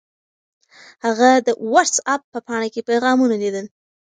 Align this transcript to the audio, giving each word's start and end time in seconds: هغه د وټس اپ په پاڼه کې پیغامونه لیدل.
هغه 1.05 1.29
د 1.47 1.47
وټس 1.71 1.95
اپ 2.13 2.21
په 2.33 2.39
پاڼه 2.47 2.67
کې 2.73 2.81
پیغامونه 2.89 3.35
لیدل. 3.43 3.65